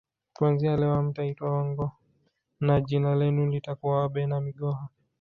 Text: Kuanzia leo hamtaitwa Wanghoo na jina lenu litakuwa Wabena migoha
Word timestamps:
Kuanzia 0.33 0.77
leo 0.77 0.95
hamtaitwa 0.95 1.51
Wanghoo 1.51 1.91
na 2.59 2.81
jina 2.81 3.15
lenu 3.15 3.45
litakuwa 3.49 3.99
Wabena 4.01 4.41
migoha 4.41 4.89